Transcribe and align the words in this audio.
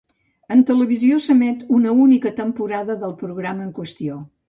En 0.55 0.63
televisió 0.69 1.19
s'emet 1.27 1.63
una 1.81 1.95
única 2.07 2.35
temporada 2.43 2.99
del 3.07 3.17
programa 3.25 3.69
en 3.71 3.75
qüestió. 3.81 4.23